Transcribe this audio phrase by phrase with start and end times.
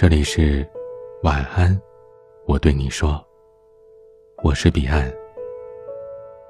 [0.00, 0.64] 这里是
[1.24, 1.76] 晚安，
[2.46, 3.20] 我对你说，
[4.44, 5.12] 我是彼岸。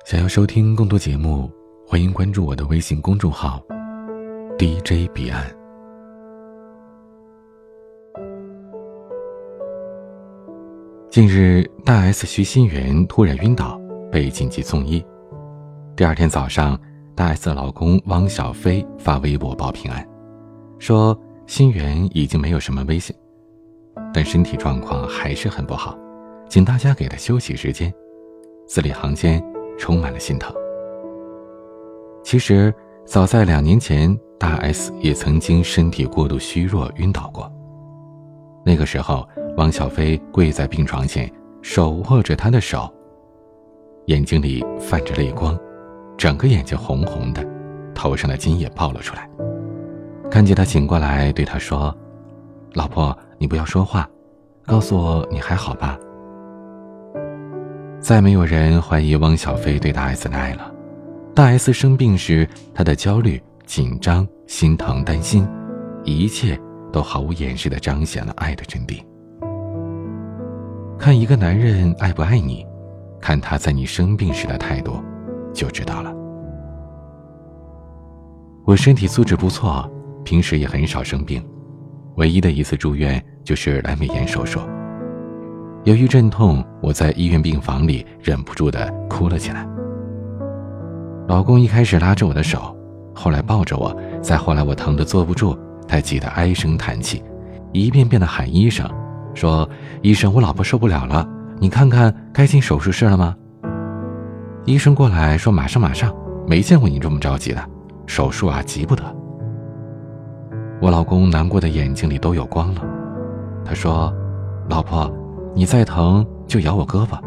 [0.04, 1.50] 想要收听更多节目，
[1.86, 3.64] 欢迎关注我的微信公众号
[4.58, 5.50] DJ 彼岸。
[11.08, 13.80] 近日，大 S 徐新源突然晕倒，
[14.12, 15.02] 被紧急送医。
[15.96, 16.78] 第二天早上，
[17.14, 20.06] 大 S 老公汪小菲发微博报平安，
[20.78, 23.16] 说新源已经没有什么危险。
[24.12, 25.96] 但身体状况还是很不好，
[26.48, 27.92] 请大家给他休息时间。
[28.66, 29.42] 字里行间
[29.78, 30.54] 充满了心疼。
[32.22, 32.74] 其实
[33.06, 37.50] 早在两年前，大 S 也曾经身体过度虚弱晕倒过。
[38.64, 39.26] 那个时候，
[39.56, 41.30] 汪小菲跪在病床前，
[41.62, 42.92] 手握着她的手，
[44.06, 45.58] 眼睛里泛着泪光，
[46.18, 47.42] 整个眼睛红红的，
[47.94, 49.28] 头上的筋也爆了出来。
[50.30, 51.96] 看见他醒过来，对他说
[52.74, 54.08] ：“老婆。”你不要说话，
[54.66, 55.98] 告诉我你还好吧。
[58.00, 60.72] 再没有人怀疑汪小菲对大 S 的爱了。
[61.34, 65.46] 大 S 生病时，他的焦虑、紧张、心疼、担心，
[66.04, 66.58] 一切
[66.92, 69.00] 都毫无掩饰的彰显了爱的真谛。
[70.98, 72.66] 看一个男人爱不爱你，
[73.20, 75.00] 看他在你生病时的态度，
[75.52, 76.12] 就知道了。
[78.64, 79.88] 我身体素质不错，
[80.24, 81.44] 平时也很少生病。
[82.18, 84.60] 唯一的一次住院就是阑尾炎手术。
[85.84, 89.66] 由于阵痛，我在医院病房里忍不住的哭了起来。
[91.28, 92.76] 老公一开始拉着我的手，
[93.14, 97.22] 后来抱着我，再后来我疼得坐不住，他急得唉声叹气，
[97.72, 98.90] 一遍遍的喊医生，
[99.32, 99.68] 说
[100.02, 101.26] ：“医生，我老婆受不了了，
[101.60, 103.36] 你看看该进手术室了吗？”
[104.66, 106.12] 医生过来说：“马上马上，
[106.48, 107.64] 没见过你这么着急的，
[108.06, 109.04] 手术啊，急不得。”
[110.80, 112.82] 我老公难过的眼睛里都有光了，
[113.64, 114.14] 他说
[114.70, 115.12] ：“老婆，
[115.52, 117.18] 你再疼就咬我胳膊，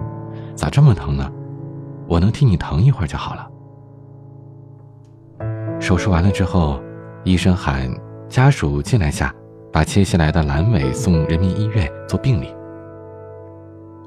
[0.55, 1.29] 咋这么疼呢？
[2.07, 3.47] 我能替你疼一会儿就好了。”
[5.81, 6.79] 手术完了之后，
[7.25, 7.93] 医生喊
[8.29, 9.35] 家属进来下，
[9.69, 12.55] 把切下来的阑尾送人民医院做病理。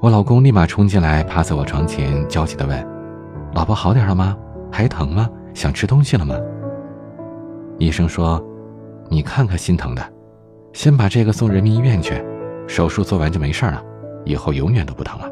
[0.01, 2.87] 我老公立马冲进来，趴在我床前，焦急的问
[3.53, 4.35] ：“老婆好点了吗？
[4.71, 5.29] 还疼吗？
[5.53, 6.33] 想吃东西了吗？”
[7.77, 8.43] 医生说。
[9.09, 10.01] 你看看心疼的，
[10.73, 12.23] 先把这个送人民医院去，
[12.67, 13.83] 手术做完就没事了，
[14.25, 15.31] 以后永远都不疼了。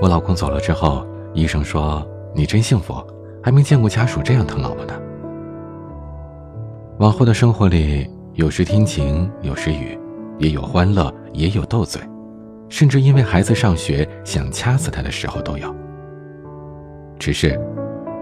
[0.00, 2.94] 我老公走了之后，医生说：“你真幸福，
[3.42, 4.92] 还没见过家属这样疼老婆呢。”
[6.98, 9.98] 往后的生活里，有时天晴，有时雨，
[10.38, 12.02] 也有欢乐，也有斗嘴，
[12.68, 15.74] 甚至因为孩子上学想掐死他的时候都有。
[17.18, 17.58] 只是，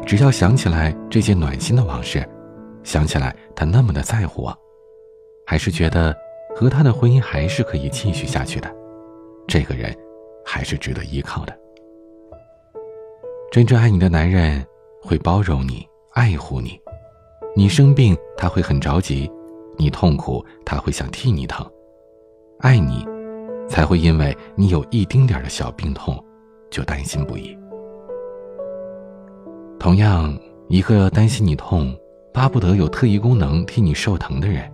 [0.05, 2.23] 只要想起来这些暖心的往事。
[2.91, 4.59] 想起来，他那么的在乎我，
[5.47, 6.13] 还是觉得
[6.57, 8.69] 和他的婚姻还是可以继续下去的。
[9.47, 9.97] 这个人
[10.45, 11.57] 还是值得依靠的。
[13.53, 14.67] 真正爱你的男人
[15.01, 16.81] 会包容你、爱护你。
[17.55, 19.31] 你生病，他会很着急；
[19.77, 21.65] 你痛苦，他会想替你疼。
[22.59, 23.07] 爱你，
[23.69, 26.21] 才会因为你有一丁点的小病痛，
[26.71, 27.57] 就担心不已。
[29.79, 30.37] 同样，
[30.67, 31.97] 一个担心你痛。
[32.33, 34.71] 巴不得有特异功能替你受疼的人，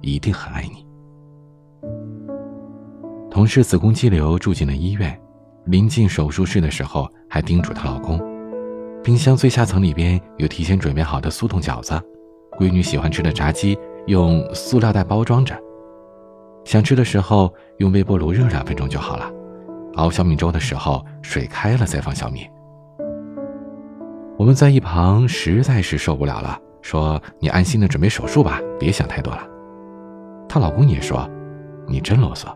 [0.00, 0.86] 一定很爱你。
[3.30, 5.20] 同事子宫肌瘤住进了医院，
[5.64, 8.20] 临近手术室的时候，还叮嘱她老公：
[9.02, 12.00] 冰箱最下层里边有提前准备好的速冻饺子，
[12.58, 13.76] 闺女喜欢吃的炸鸡
[14.06, 15.58] 用塑料袋包装着，
[16.64, 19.28] 想吃的时候用微波炉热两分钟就好了。
[19.96, 22.46] 熬小米粥的时候，水开了再放小米。
[24.36, 26.56] 我们在一旁实在是受不了了。
[26.84, 29.40] 说：“你安心的准备手术吧，别想太多了。”
[30.46, 31.26] 她老公也说
[31.88, 32.54] ：“你真啰嗦。”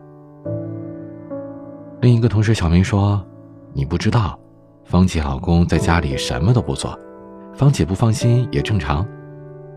[2.03, 3.25] 另一个同事小明说
[3.73, 4.39] ：“你不知道，
[4.85, 6.97] 芳姐老公在家里什么都不做，
[7.55, 9.03] 芳姐不放心也正常，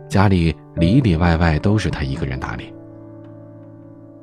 [0.10, 2.74] 家里里里外外都是她一个人打理。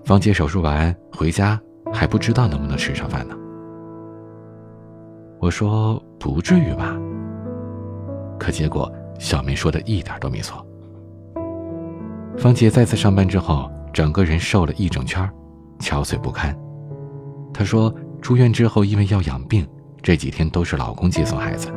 [0.04, 1.58] 芳姐手术完回家
[1.90, 3.34] 还不知道能不能吃上饭呢。”
[5.40, 6.94] 我说：“不至于吧？”
[8.38, 8.92] 可结果。
[9.18, 10.64] 小明说的一点都没错。
[12.36, 15.28] 芳姐再次上班之后，整个人瘦了一整圈，
[15.80, 16.56] 憔悴不堪。
[17.52, 19.66] 她说，住院之后因为要养病，
[20.00, 21.68] 这几天都是老公接送孩子。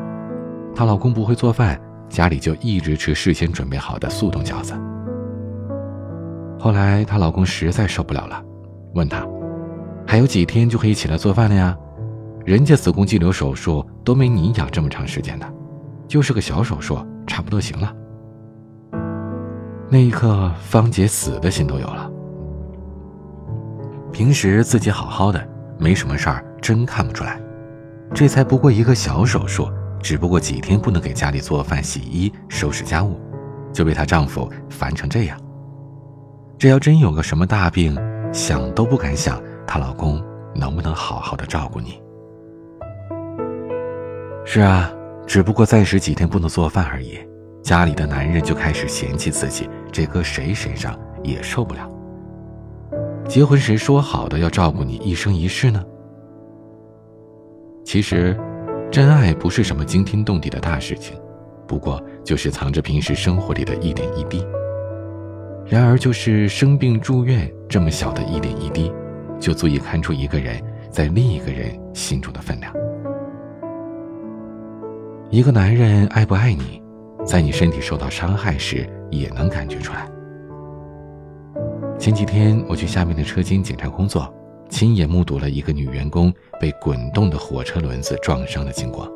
[0.76, 4.74] 她老公不会做饭，家里就一直吃事先准备好的速冻饺子。
[6.60, 8.40] 后来她老公实在受不了了，
[8.94, 9.28] 问她，
[10.06, 11.76] 还有几天就可以起来做饭了呀？
[12.46, 15.54] 人家子宫肌瘤手术都没你养这么长时间的，
[16.08, 17.00] 就是个小手术。
[17.26, 17.94] 差不多行了。
[19.90, 22.10] 那一刻，芳姐死的心都有了。
[24.12, 25.46] 平时自己好好的，
[25.78, 27.40] 没什么事儿，真看不出来。
[28.14, 29.70] 这才不过一个小手术，
[30.02, 33.20] 只不过几天不能给家里做饭、洗衣、收拾家务，
[33.72, 35.38] 就被她丈夫烦成这样。
[36.58, 37.98] 这要真有个什么大病，
[38.34, 40.22] 想都不敢想，她老公
[40.54, 42.02] 能不能好好的照顾你？
[44.46, 44.92] 是啊，
[45.32, 47.18] 只不过暂时几天不能做饭而已，
[47.64, 51.90] 家里的男人就开始嫌弃自己，这搁谁身上也受不了。
[53.30, 55.82] 结婚时说好的要照顾你一生一世呢？
[57.86, 58.38] 其实，
[58.92, 61.18] 真爱不是什么惊天动地的大事情，
[61.66, 64.46] 不过就是藏着平时生活里的一点一滴。
[65.66, 68.92] 然而，就是生病住院这么小的一点一滴，
[69.40, 72.81] 就足以看出一个人在另一个人心中的分量。
[75.32, 76.84] 一个男人爱不爱你，
[77.26, 80.06] 在你身体受到伤害时也能感觉出来。
[81.98, 84.30] 前几天我去下面的车间检查工作，
[84.70, 89.10] 亲眼目睹了一个女员工被滚动的火车轮子撞伤的经过。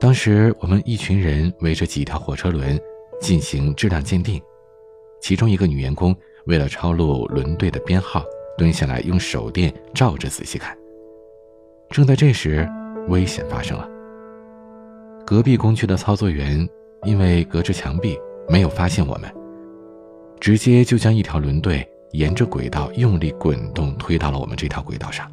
[0.00, 2.76] 当时我们一群人围着几条火车轮
[3.20, 4.42] 进行质量鉴定，
[5.20, 6.12] 其中一个女员工
[6.46, 8.24] 为了抄录轮队的编号，
[8.58, 10.76] 蹲下来用手电照着仔细看。
[11.90, 12.68] 正在这时，
[13.08, 13.88] 危险发生了。
[15.30, 16.68] 隔壁工区的操作员
[17.04, 18.18] 因为隔着墙壁
[18.48, 19.32] 没有发现我们，
[20.40, 25.30] 直接就将一条轮队沿着轨道用力滚动推到了我们这条轨道上，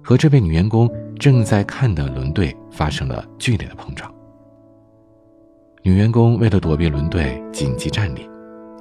[0.00, 4.08] 和这位女员工正在看的轮队发生了剧烈的碰撞。
[5.82, 8.30] 女员工为了躲避轮队紧急站立，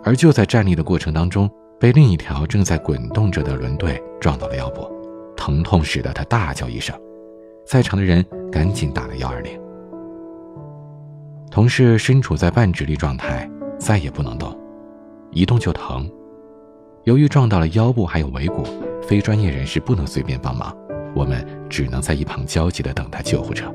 [0.04, 1.50] 而就在站立的过程当中，
[1.80, 4.88] 被另一条正在滚动着的轮队撞到了腰部，
[5.36, 6.96] 疼痛使得她大叫一声，
[7.66, 9.60] 在场的人赶紧打了幺二零。
[11.52, 13.50] 同事身处在半直立状态，
[13.80, 14.56] 再也不能动，
[15.32, 16.10] 一动就疼。
[17.06, 18.64] 由于撞到了腰部还有尾骨，
[19.02, 20.76] 非专业人士不能随便帮忙，
[21.16, 23.74] 我们只能在一旁焦急地等待救护车。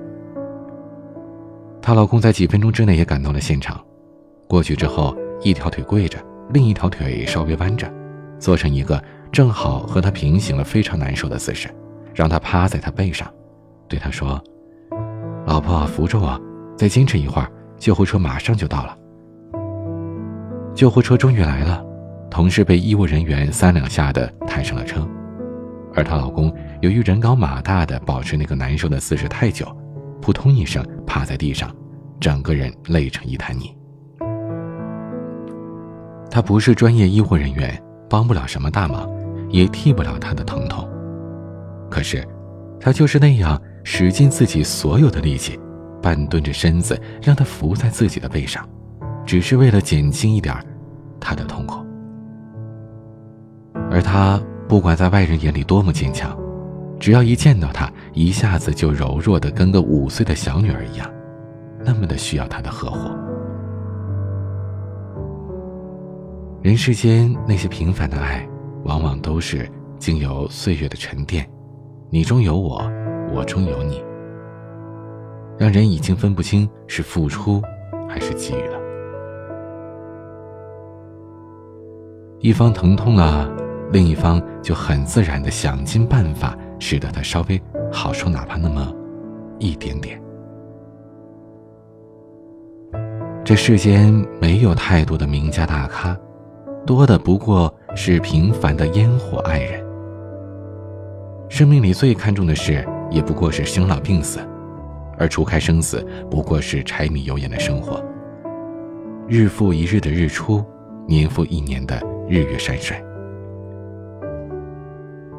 [1.82, 3.84] 她老公在几分钟之内也赶到了现场，
[4.48, 6.18] 过去之后，一条腿跪着，
[6.52, 7.92] 另一条腿稍微弯着，
[8.38, 11.68] 做成一个正好和她平行了非常难受的姿势，
[12.14, 13.28] 让她趴在他背上，
[13.88, 14.40] 对他说
[15.44, 16.40] ：“老婆，扶着我，
[16.76, 18.96] 再坚持一会儿。”救护车马上就到了。
[20.74, 21.84] 救护车终于来了，
[22.30, 25.06] 同事被医务人员三两下的抬上了车，
[25.94, 29.66] 而她老公由于人高马大的保持那个难受的姿势太久，
[30.20, 31.70] 扑通一声趴在地上，
[32.18, 33.76] 整个人累成一滩泥。
[36.30, 37.80] 他不是专业医护人员，
[38.10, 39.08] 帮不了什么大忙，
[39.50, 40.88] 也替不了他的疼痛，
[41.88, 42.26] 可是，
[42.80, 45.56] 他就是那样使尽自己所有的力气。
[46.04, 48.68] 半蹲着身子，让他伏在自己的背上，
[49.24, 50.54] 只是为了减轻一点
[51.18, 51.82] 他的痛苦。
[53.90, 56.38] 而他不管在外人眼里多么坚强，
[57.00, 61.10] 只要一见到他，一下子就柔弱的跟个五岁的小女儿一样，
[61.82, 63.08] 那么的需要他的呵护。
[66.60, 68.46] 人世间那些平凡的爱，
[68.84, 69.66] 往往都是
[69.98, 71.48] 经由岁月的沉淀，
[72.10, 72.82] 你中有我，
[73.32, 74.04] 我中有你。
[75.58, 77.62] 让人已经分不清是付出
[78.08, 78.78] 还是给予了。
[82.40, 83.50] 一方疼痛了，
[83.90, 88.92] 另一方就很自然的想尽办法，使得他稍微好受，哪怕那么
[89.58, 90.20] 一点点。
[93.44, 96.16] 这世间没有太多的名家大咖，
[96.86, 99.82] 多的不过是平凡的烟火爱人。
[101.48, 104.40] 生命里最看重的事，也不过是生老病死。
[105.18, 108.02] 而除开生死，不过是柴米油盐的生活。
[109.28, 110.64] 日复一日的日出，
[111.06, 112.96] 年复一年的日月山水。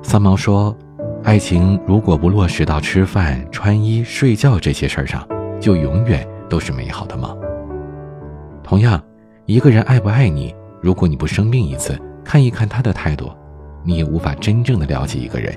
[0.02, 0.76] 三毛说
[1.24, 5.28] ：“爱情如果不落实到吃饭、穿衣、睡觉这些事儿上，
[5.60, 7.36] 就永远都是美好的梦。”
[8.64, 9.02] 同样，
[9.46, 13.32] 一个人爱不爱你，如果你不生病一次，看一看他的态度，
[13.84, 15.56] 你也无法真正的了解一个人，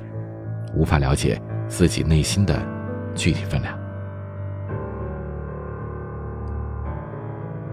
[0.75, 2.61] 无法了解自己内心的
[3.15, 3.75] 具体分量。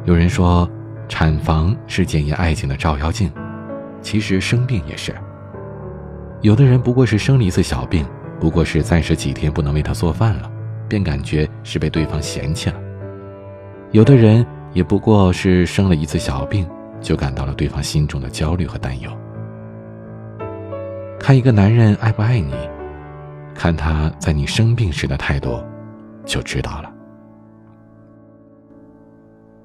[0.06, 0.70] 有人说，
[1.10, 3.32] 产房是检验爱情的照妖镜，
[4.04, 5.12] 其实生病也是。
[6.42, 8.06] 有的人不过是生了一次小病，
[8.40, 10.52] 不过是暂时几天不能为他做饭了，
[10.88, 12.76] 便感觉是被对方嫌弃了；
[13.92, 16.70] 有的人也不过是生了一次小病，
[17.02, 19.10] 就感到了对方心中的焦虑和担忧。
[21.20, 22.54] 看一个男人爱不爱你，
[23.56, 25.64] 看他在你生病时的态度，
[26.26, 26.92] 就知道了。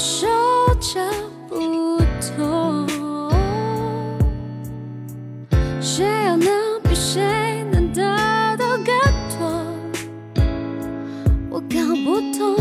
[0.00, 0.26] 感受
[0.76, 0.98] 着
[1.46, 2.00] 不
[2.34, 2.88] 同。
[5.78, 8.00] 谁又能比谁能得
[8.56, 8.86] 到更
[9.28, 9.38] 多？
[11.50, 12.56] 我搞不懂，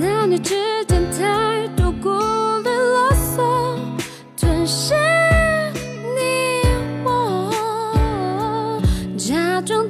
[0.00, 2.08] 男女之间太多顾
[2.64, 3.78] 虑啰嗦，
[4.36, 4.92] 吞噬。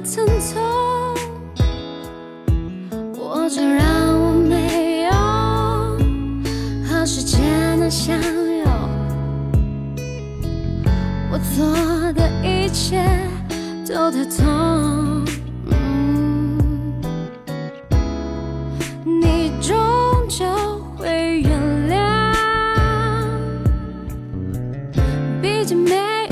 [0.05, 0.66] 匆匆，我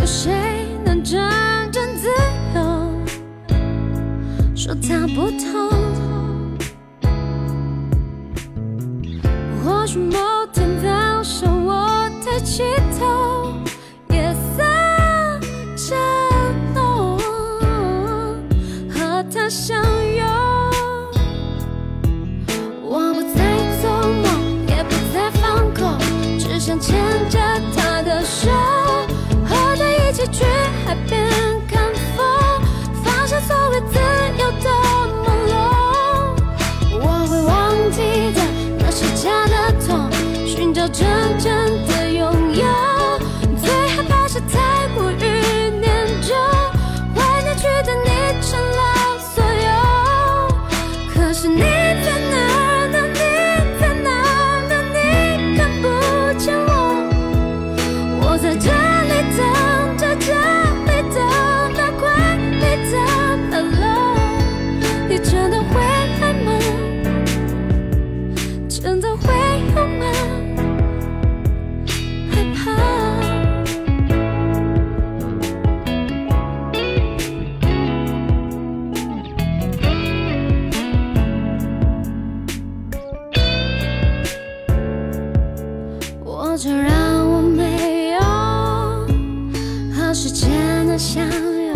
[0.05, 0.31] 谁
[0.83, 1.19] 能真
[1.71, 2.07] 正自
[2.53, 2.62] 由。
[4.55, 5.69] 说他不痛，
[86.57, 88.19] 就让我没有
[89.93, 91.75] 和时间的相拥。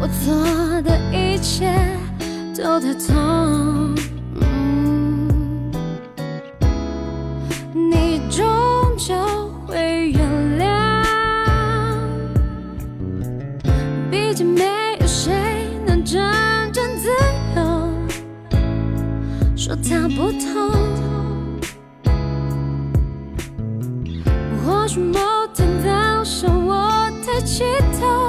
[0.00, 0.34] 我做
[0.80, 1.70] 的一切
[2.56, 3.94] 都太痛，
[7.74, 8.46] 你终
[8.96, 9.14] 究
[9.66, 10.18] 会原
[10.58, 10.64] 谅。
[14.10, 14.64] 毕竟没
[15.00, 15.34] 有谁
[15.86, 16.18] 能真
[16.72, 17.10] 正自
[17.56, 17.60] 由。
[19.54, 20.70] 说他不痛，
[24.98, 27.64] 某天早上我抬起
[28.00, 28.25] 头。